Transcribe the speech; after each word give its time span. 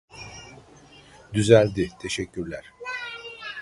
Düzeldi 1.33 1.89
teşekkürler 1.99 2.71